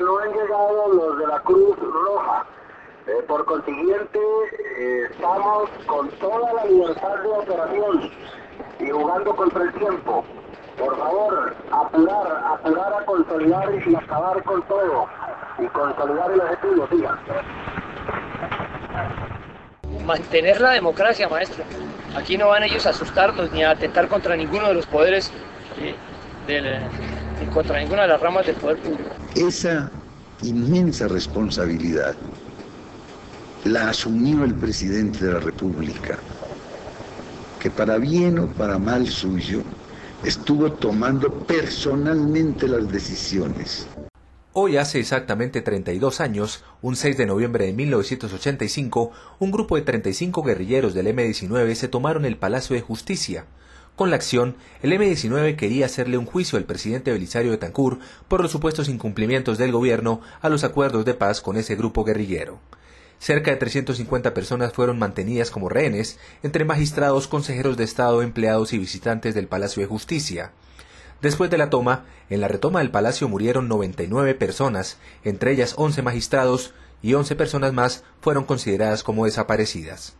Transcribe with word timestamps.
no 0.00 0.18
han 0.18 0.32
llegado 0.32 0.92
los 0.92 1.18
de 1.18 1.26
la 1.26 1.40
Cruz 1.40 1.76
Roja. 1.78 2.46
Eh, 3.06 3.22
por 3.28 3.44
consiguiente, 3.44 4.18
eh, 4.78 5.08
estamos 5.10 5.70
con 5.86 6.10
toda 6.18 6.52
la 6.54 6.64
libertad 6.64 7.16
de 7.22 7.28
operación 7.28 8.10
y 8.80 8.90
jugando 8.90 9.36
contra 9.36 9.62
el 9.62 9.72
tiempo. 9.74 10.24
Por 10.76 10.98
favor, 10.98 11.54
apurar, 11.70 12.44
apurar 12.52 12.92
a 12.92 13.04
consolidar 13.04 13.68
y 13.86 13.94
acabar 13.94 14.42
con 14.42 14.62
todo. 14.62 15.06
Y 15.58 15.66
consolidar 15.68 16.32
el 16.32 16.40
objetivo. 16.40 16.88
Mantener 20.04 20.60
la 20.60 20.70
democracia, 20.70 21.28
maestro. 21.28 21.64
Aquí 22.16 22.36
no 22.36 22.48
van 22.48 22.64
ellos 22.64 22.86
a 22.86 22.90
asustarnos 22.90 23.52
ni 23.52 23.62
a 23.62 23.70
atentar 23.70 24.08
contra 24.08 24.36
ninguno 24.36 24.68
de 24.68 24.74
los 24.74 24.86
poderes, 24.86 25.32
eh, 25.78 25.94
del, 26.46 26.80
ni 27.40 27.46
contra 27.46 27.78
ninguna 27.78 28.02
de 28.02 28.08
las 28.08 28.20
ramas 28.20 28.46
del 28.46 28.56
poder 28.56 28.78
público. 28.78 29.10
Esa 29.34 29.90
inmensa 30.42 31.08
responsabilidad 31.08 32.14
la 33.64 33.88
asumió 33.88 34.44
el 34.44 34.54
presidente 34.54 35.24
de 35.24 35.32
la 35.32 35.40
República, 35.40 36.18
que 37.60 37.70
para 37.70 37.98
bien 37.98 38.38
o 38.38 38.46
para 38.48 38.78
mal 38.78 39.08
suyo 39.08 39.62
estuvo 40.24 40.72
tomando 40.72 41.30
personalmente 41.30 42.68
las 42.68 42.90
decisiones. 42.90 43.88
Hoy 44.52 44.78
hace 44.78 44.98
exactamente 45.00 45.60
32 45.60 46.20
años, 46.22 46.64
un 46.80 46.96
6 46.96 47.18
de 47.18 47.26
noviembre 47.26 47.66
de 47.66 47.74
1985, 47.74 49.12
un 49.38 49.50
grupo 49.50 49.76
de 49.76 49.82
35 49.82 50.42
guerrilleros 50.42 50.94
del 50.94 51.08
M-19 51.08 51.74
se 51.74 51.88
tomaron 51.88 52.24
el 52.24 52.38
Palacio 52.38 52.74
de 52.74 52.80
Justicia. 52.80 53.44
Con 53.96 54.10
la 54.10 54.16
acción, 54.16 54.56
el 54.82 54.92
M-19 54.92 55.56
quería 55.56 55.86
hacerle 55.86 56.18
un 56.18 56.26
juicio 56.26 56.58
al 56.58 56.64
presidente 56.64 57.12
Belisario 57.12 57.50
de 57.50 57.56
Tancur 57.56 57.98
por 58.28 58.42
los 58.42 58.52
supuestos 58.52 58.90
incumplimientos 58.90 59.56
del 59.56 59.72
gobierno 59.72 60.20
a 60.42 60.50
los 60.50 60.64
acuerdos 60.64 61.06
de 61.06 61.14
paz 61.14 61.40
con 61.40 61.56
ese 61.56 61.76
grupo 61.76 62.04
guerrillero. 62.04 62.60
Cerca 63.18 63.50
de 63.50 63.56
350 63.56 64.34
personas 64.34 64.74
fueron 64.74 64.98
mantenidas 64.98 65.50
como 65.50 65.70
rehenes 65.70 66.18
entre 66.42 66.66
magistrados, 66.66 67.26
consejeros 67.26 67.78
de 67.78 67.84
Estado, 67.84 68.20
empleados 68.20 68.74
y 68.74 68.78
visitantes 68.78 69.34
del 69.34 69.48
Palacio 69.48 69.80
de 69.80 69.88
Justicia. 69.88 70.52
Después 71.22 71.48
de 71.48 71.56
la 71.56 71.70
toma, 71.70 72.04
en 72.28 72.42
la 72.42 72.48
retoma 72.48 72.80
del 72.80 72.90
palacio 72.90 73.30
murieron 73.30 73.66
99 73.66 74.34
personas, 74.34 74.98
entre 75.24 75.52
ellas 75.52 75.72
11 75.78 76.02
magistrados, 76.02 76.74
y 77.00 77.14
11 77.14 77.34
personas 77.34 77.72
más 77.72 78.04
fueron 78.20 78.44
consideradas 78.44 79.02
como 79.02 79.24
desaparecidas. 79.24 80.16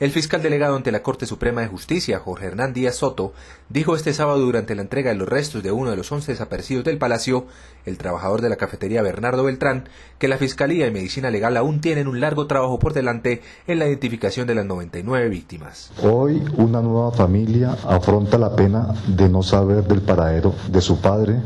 El 0.00 0.10
fiscal 0.10 0.42
delegado 0.42 0.74
ante 0.74 0.90
la 0.90 1.04
Corte 1.04 1.24
Suprema 1.24 1.60
de 1.60 1.68
Justicia, 1.68 2.18
Jorge 2.18 2.46
Hernán 2.46 2.72
Díaz 2.72 2.96
Soto, 2.96 3.32
dijo 3.68 3.94
este 3.94 4.12
sábado 4.12 4.40
durante 4.40 4.74
la 4.74 4.82
entrega 4.82 5.10
de 5.10 5.16
los 5.16 5.28
restos 5.28 5.62
de 5.62 5.70
uno 5.70 5.90
de 5.90 5.96
los 5.96 6.10
once 6.10 6.32
desaparecidos 6.32 6.84
del 6.84 6.98
Palacio, 6.98 7.46
el 7.86 7.96
trabajador 7.96 8.40
de 8.40 8.48
la 8.48 8.56
cafetería 8.56 9.02
Bernardo 9.02 9.44
Beltrán, 9.44 9.88
que 10.18 10.26
la 10.26 10.36
Fiscalía 10.36 10.88
y 10.88 10.90
Medicina 10.90 11.30
Legal 11.30 11.56
aún 11.56 11.80
tienen 11.80 12.08
un 12.08 12.20
largo 12.20 12.48
trabajo 12.48 12.80
por 12.80 12.92
delante 12.92 13.40
en 13.68 13.78
la 13.78 13.86
identificación 13.86 14.48
de 14.48 14.56
las 14.56 14.66
99 14.66 15.28
víctimas. 15.28 15.92
Hoy 16.02 16.42
una 16.56 16.82
nueva 16.82 17.12
familia 17.12 17.76
afronta 17.86 18.36
la 18.36 18.56
pena 18.56 18.94
de 19.06 19.28
no 19.28 19.44
saber 19.44 19.84
del 19.84 20.02
paradero 20.02 20.56
de 20.72 20.80
su 20.80 21.00
padre, 21.00 21.36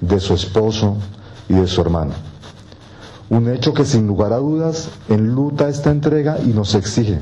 de 0.00 0.18
su 0.18 0.32
esposo 0.32 0.96
y 1.46 1.54
de 1.56 1.66
su 1.66 1.82
hermano. 1.82 2.14
Un 3.28 3.50
hecho 3.50 3.74
que 3.74 3.84
sin 3.84 4.06
lugar 4.06 4.32
a 4.32 4.38
dudas 4.38 4.88
enluta 5.10 5.68
esta 5.68 5.90
entrega 5.90 6.38
y 6.42 6.54
nos 6.54 6.74
exige 6.74 7.18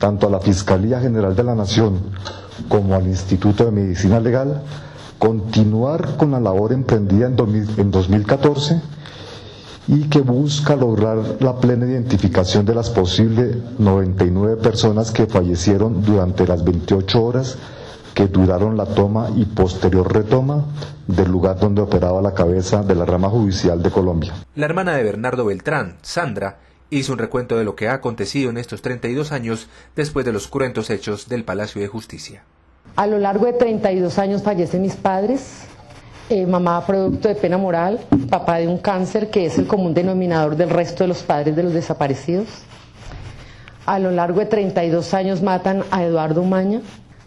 tanto 0.00 0.26
a 0.26 0.30
la 0.30 0.40
Fiscalía 0.40 0.98
General 0.98 1.36
de 1.36 1.44
la 1.44 1.54
Nación 1.54 2.00
como 2.68 2.96
al 2.96 3.06
Instituto 3.06 3.64
de 3.64 3.70
Medicina 3.70 4.18
Legal, 4.18 4.62
continuar 5.18 6.16
con 6.16 6.32
la 6.32 6.40
labor 6.40 6.72
emprendida 6.72 7.26
en, 7.26 7.36
2014 7.36 8.80
y 9.86 10.04
que 10.08 10.20
busca 10.20 10.74
lograr 10.74 11.18
la 11.40 11.56
plena 11.56 11.86
identificación 11.86 12.64
de 12.64 12.74
las 12.74 12.90
posibles 12.90 13.56
99 13.78 14.56
personas 14.56 15.10
que 15.10 15.26
fallecieron 15.26 16.02
durante 16.02 16.46
las 16.46 16.64
28 16.64 17.22
horas 17.22 17.58
que 18.14 18.26
duraron 18.26 18.76
la 18.76 18.86
toma 18.86 19.28
y 19.36 19.44
posterior 19.44 20.12
retoma 20.12 20.64
del 21.06 21.30
lugar 21.30 21.58
donde 21.58 21.82
operaba 21.82 22.22
la 22.22 22.34
cabeza 22.34 22.82
de 22.82 22.94
la 22.94 23.04
rama 23.04 23.28
judicial 23.28 23.82
de 23.82 23.90
Colombia. 23.90 24.32
La 24.54 24.66
hermana 24.66 24.94
de 24.94 25.02
Bernardo 25.02 25.44
Beltrán, 25.44 25.96
Sandra, 26.02 26.58
hizo 26.90 27.12
un 27.12 27.18
recuento 27.18 27.56
de 27.56 27.64
lo 27.64 27.76
que 27.76 27.88
ha 27.88 27.94
acontecido 27.94 28.50
en 28.50 28.58
estos 28.58 28.82
32 28.82 29.32
años 29.32 29.68
después 29.96 30.26
de 30.26 30.32
los 30.32 30.48
cruentos 30.48 30.90
hechos 30.90 31.28
del 31.28 31.44
Palacio 31.44 31.80
de 31.80 31.88
Justicia. 31.88 32.42
A 32.96 33.06
lo 33.06 33.18
largo 33.18 33.46
de 33.46 33.52
32 33.52 34.18
años 34.18 34.42
fallecen 34.42 34.82
mis 34.82 34.96
padres, 34.96 35.62
eh, 36.28 36.46
mamá 36.46 36.84
producto 36.86 37.28
de 37.28 37.34
pena 37.34 37.58
moral, 37.58 38.00
papá 38.28 38.58
de 38.58 38.68
un 38.68 38.78
cáncer 38.78 39.30
que 39.30 39.46
es 39.46 39.58
el 39.58 39.66
común 39.66 39.94
denominador 39.94 40.56
del 40.56 40.70
resto 40.70 41.04
de 41.04 41.08
los 41.08 41.22
padres 41.22 41.54
de 41.56 41.62
los 41.62 41.72
desaparecidos. 41.72 42.46
A 43.86 43.98
lo 43.98 44.10
largo 44.10 44.40
de 44.40 44.46
32 44.46 45.14
años 45.14 45.42
matan 45.42 45.84
a 45.90 46.04
Eduardo 46.04 46.42
Umaña. 46.42 46.82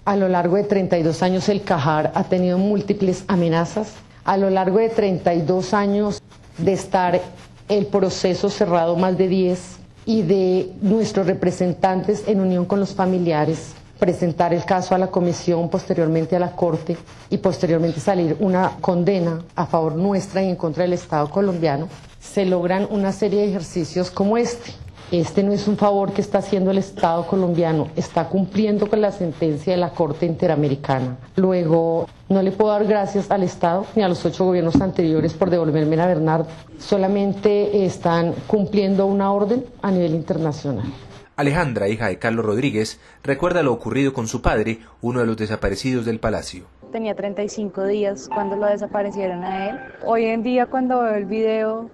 A 0.06 0.16
lo 0.16 0.28
largo 0.28 0.58
de 0.58 0.64
32 0.64 1.24
años 1.24 1.50
el 1.50 1.64
Cajar 1.64 2.12
ha 2.16 2.26
tenido 2.26 2.58
múltiples 2.58 3.24
amenazas. 3.28 3.94
A 4.26 4.38
lo 4.38 4.50
largo 4.50 4.78
de 4.78 4.90
32 4.90 5.74
años 5.74 6.22
de 6.58 6.74
estar 6.74 7.22
el 7.70 7.86
proceso 7.88 8.50
cerrado 8.50 8.96
más 8.96 9.18
de 9.18 9.28
10 9.28 9.60
y 10.06 10.22
de 10.24 10.74
nuestros 10.82 11.28
representantes 11.28 12.24
en 12.28 12.42
unión 12.42 12.66
con 12.66 12.80
los 12.80 12.94
familiares 12.94 13.74
presentar 14.04 14.54
el 14.54 14.66
caso 14.66 14.94
a 14.94 14.98
la 14.98 15.08
comisión, 15.08 15.70
posteriormente 15.70 16.36
a 16.36 16.40
la 16.40 16.52
Corte 16.52 16.98
y 17.30 17.38
posteriormente 17.38 18.02
salir 18.02 18.36
una 18.42 18.72
condena 18.82 19.42
a 19.56 19.66
favor 19.66 19.96
nuestra 19.96 20.44
y 20.44 20.50
en 20.50 20.58
contra 20.58 20.84
del 20.84 20.92
Estado 20.92 21.30
colombiano, 21.30 21.88
se 22.20 22.46
logran 22.46 22.86
una 22.92 23.14
serie 23.14 23.40
de 23.40 23.48
ejercicios 23.48 24.12
como 24.12 24.36
este. 24.36 24.74
Este 25.12 25.44
no 25.44 25.52
es 25.52 25.68
un 25.68 25.78
favor 25.78 26.12
que 26.12 26.22
está 26.22 26.40
haciendo 26.40 26.72
el 26.72 26.80
Estado 26.80 27.28
colombiano, 27.28 27.90
está 27.96 28.30
cumpliendo 28.30 28.90
con 28.90 29.02
la 29.02 29.12
sentencia 29.12 29.74
de 29.74 29.78
la 29.78 29.92
Corte 29.92 30.26
Interamericana. 30.26 31.18
Luego, 31.36 32.08
no 32.30 32.42
le 32.42 32.52
puedo 32.52 32.72
dar 32.72 32.86
gracias 32.86 33.30
al 33.30 33.44
Estado 33.44 33.86
ni 33.96 34.02
a 34.02 34.08
los 34.08 34.26
ocho 34.26 34.46
gobiernos 34.46 34.82
anteriores 34.82 35.34
por 35.34 35.50
devolverme 35.50 36.02
a 36.02 36.08
Bernardo, 36.08 36.48
solamente 36.80 37.86
están 37.86 38.34
cumpliendo 38.48 39.06
una 39.06 39.32
orden 39.32 39.66
a 39.82 39.92
nivel 39.92 40.16
internacional. 40.16 40.86
Alejandra, 41.36 41.88
hija 41.90 42.08
de 42.08 42.20
Carlos 42.20 42.46
Rodríguez, 42.46 43.00
recuerda 43.24 43.64
lo 43.64 43.74
ocurrido 43.74 44.14
con 44.14 44.28
su 44.28 44.42
padre, 44.42 44.80
uno 45.02 45.20
de 45.20 45.26
los 45.26 45.38
desaparecidos 45.38 46.06
del 46.06 46.20
palacio. 46.20 46.66
Tenía 46.92 47.16
35 47.16 47.86
días 47.86 48.30
cuando 48.34 48.56
lo 48.56 48.68
desaparecieron 48.68 49.44
a 49.44 49.70
él. 49.70 49.80
Hoy 50.06 50.26
en 50.26 50.44
día 50.44 50.68
cuando 50.68 51.02
veo 51.02 51.16
el 51.16 51.26
video 51.26 51.90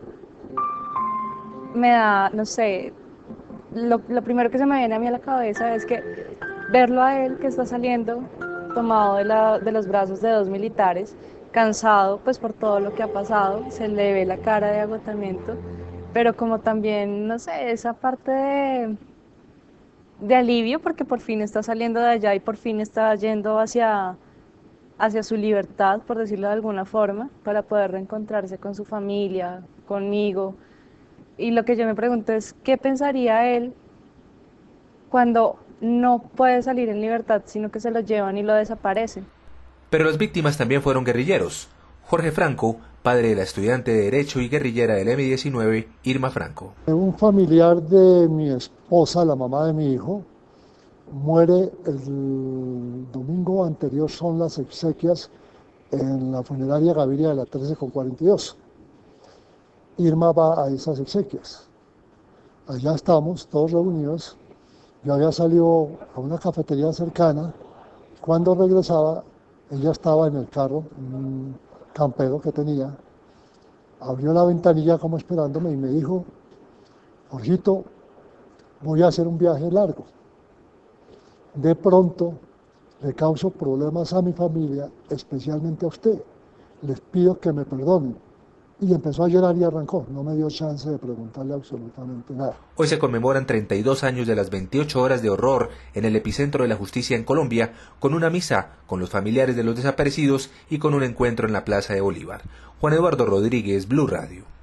me 1.73 1.91
da, 1.91 2.29
no 2.31 2.45
sé, 2.45 2.93
lo, 3.73 3.99
primero 4.23 4.49
que 4.49 4.57
se 4.57 4.65
me 4.65 4.77
viene 4.77 4.95
a 4.95 4.99
mí 4.99 5.07
a 5.07 5.11
la 5.11 5.19
cabeza 5.19 5.75
es 5.75 5.85
que 5.85 6.03
verlo 6.71 7.01
a 7.01 7.25
él 7.25 7.37
que 7.37 7.47
está 7.47 7.65
saliendo 7.65 8.23
tomado 8.73 9.15
de, 9.17 9.25
la, 9.25 9.59
de 9.59 9.71
los 9.71 9.87
brazos 9.87 10.21
de 10.21 10.29
dos 10.29 10.49
militares, 10.49 11.15
cansado 11.51 12.19
pues 12.23 12.37
por 12.39 12.53
todo 12.53 12.79
lo 12.79 12.93
que 12.93 13.03
ha 13.03 13.07
pasado, 13.07 13.65
se 13.71 13.87
le 13.87 14.13
ve 14.13 14.25
la 14.25 14.37
cara 14.37 14.71
de 14.71 14.79
agotamiento, 14.81 15.55
pero 16.13 16.35
como 16.35 16.59
también, 16.59 17.27
no 17.27 17.39
sé, 17.39 17.71
esa 17.71 17.93
parte 17.93 18.31
de, 18.31 18.97
de 20.19 20.35
alivio 20.35 20.79
porque 20.79 21.05
por 21.05 21.19
fin 21.19 21.41
está 21.41 21.63
saliendo 21.63 21.99
de 21.99 22.09
allá 22.09 22.35
y 22.35 22.39
por 22.39 22.57
fin 22.57 22.79
está 22.81 23.13
yendo 23.15 23.59
hacia, 23.59 24.17
hacia 24.97 25.23
su 25.23 25.35
libertad, 25.35 26.01
por 26.05 26.17
decirlo 26.17 26.47
de 26.47 26.53
alguna 26.53 26.85
forma, 26.85 27.29
para 27.43 27.63
poder 27.63 27.91
reencontrarse 27.91 28.57
con 28.57 28.75
su 28.75 28.85
familia, 28.85 29.63
conmigo. 29.87 30.55
Y 31.39 31.51
lo 31.51 31.63
que 31.63 31.77
yo 31.77 31.85
me 31.85 31.95
pregunto 31.95 32.33
es, 32.33 32.53
¿qué 32.63 32.77
pensaría 32.77 33.55
él 33.55 33.73
cuando 35.09 35.55
no 35.79 36.19
puede 36.35 36.61
salir 36.61 36.89
en 36.89 36.99
libertad, 36.99 37.43
sino 37.45 37.71
que 37.71 37.79
se 37.79 37.91
lo 37.91 38.01
llevan 38.01 38.37
y 38.37 38.43
lo 38.43 38.53
desaparecen? 38.53 39.25
Pero 39.89 40.03
las 40.03 40.17
víctimas 40.17 40.57
también 40.57 40.81
fueron 40.81 41.05
guerrilleros. 41.05 41.69
Jorge 42.03 42.33
Franco, 42.33 42.75
padre 43.03 43.29
de 43.29 43.35
la 43.35 43.43
estudiante 43.43 43.91
de 43.91 44.01
Derecho 44.01 44.41
y 44.41 44.49
guerrillera 44.49 44.95
del 44.95 45.07
M-19, 45.07 45.87
Irma 46.03 46.29
Franco. 46.29 46.73
Un 46.87 47.17
familiar 47.17 47.81
de 47.81 48.27
mi 48.27 48.51
esposa, 48.51 49.23
la 49.23 49.35
mamá 49.35 49.65
de 49.67 49.73
mi 49.73 49.93
hijo, 49.93 50.23
muere 51.09 51.71
el 51.85 53.11
domingo 53.13 53.63
anterior, 53.63 54.11
son 54.11 54.39
las 54.39 54.57
exequias 54.57 55.31
en 55.91 56.33
la 56.33 56.43
funeraria 56.43 56.93
Gaviria 56.93 57.29
de 57.29 57.35
la 57.35 57.45
13 57.45 57.77
con 57.77 57.91
42. 57.91 58.57
Irma 59.99 60.31
va 60.31 60.63
a 60.63 60.69
esas 60.69 60.97
exequias. 60.99 61.67
Allá 62.67 62.95
estamos, 62.95 63.45
todos 63.47 63.73
reunidos. 63.73 64.37
Yo 65.03 65.13
había 65.13 65.29
salido 65.33 65.89
a 66.15 66.21
una 66.21 66.37
cafetería 66.37 66.93
cercana. 66.93 67.53
Cuando 68.21 68.55
regresaba, 68.55 69.25
ella 69.69 69.91
estaba 69.91 70.27
en 70.27 70.37
el 70.37 70.47
carro, 70.47 70.85
en 70.97 71.13
un 71.13 71.55
campero 71.93 72.39
que 72.39 72.53
tenía. 72.53 72.95
Abrió 73.99 74.31
la 74.31 74.45
ventanilla 74.45 74.97
como 74.97 75.17
esperándome 75.17 75.71
y 75.71 75.75
me 75.75 75.89
dijo, 75.89 76.23
Jorgito, 77.29 77.83
voy 78.81 79.01
a 79.01 79.07
hacer 79.07 79.27
un 79.27 79.37
viaje 79.37 79.69
largo. 79.69 80.05
De 81.55 81.75
pronto 81.75 82.35
le 83.01 83.13
causo 83.13 83.49
problemas 83.49 84.13
a 84.13 84.21
mi 84.21 84.31
familia, 84.31 84.89
especialmente 85.09 85.83
a 85.83 85.89
usted. 85.89 86.23
Les 86.83 87.01
pido 87.01 87.37
que 87.37 87.51
me 87.51 87.65
perdonen 87.65 88.28
y 88.81 88.93
empezó 88.93 89.23
a 89.23 89.27
llorar 89.27 89.55
y 89.57 89.63
arrancó. 89.63 90.05
No 90.09 90.23
me 90.23 90.35
dio 90.35 90.49
chance 90.49 90.89
de 90.89 90.97
preguntarle 90.97 91.53
absolutamente 91.53 92.33
nada. 92.33 92.57
Hoy 92.75 92.87
se 92.87 92.99
conmemoran 92.99 93.45
32 93.45 94.03
años 94.03 94.27
de 94.27 94.35
las 94.35 94.49
28 94.49 95.01
horas 95.01 95.21
de 95.21 95.29
horror 95.29 95.69
en 95.93 96.05
el 96.05 96.15
epicentro 96.15 96.63
de 96.63 96.69
la 96.69 96.75
justicia 96.75 97.17
en 97.17 97.23
Colombia, 97.23 97.73
con 97.99 98.13
una 98.13 98.29
misa 98.29 98.77
con 98.87 98.99
los 98.99 99.09
familiares 99.09 99.55
de 99.55 99.63
los 99.63 99.75
desaparecidos 99.75 100.49
y 100.69 100.79
con 100.79 100.93
un 100.93 101.03
encuentro 101.03 101.47
en 101.47 101.53
la 101.53 101.65
Plaza 101.65 101.93
de 101.93 102.01
Bolívar. 102.01 102.41
Juan 102.79 102.93
Eduardo 102.93 103.25
Rodríguez, 103.25 103.87
Blue 103.87 104.07
Radio. 104.07 104.58